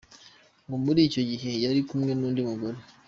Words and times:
Ngo 0.65 0.75
muri 0.85 0.99
icyo 1.07 1.21
gihe 1.29 1.49
yari 1.63 1.81
kumwe 1.87 2.11
n’undi 2.15 2.41
mugore. 2.49 2.77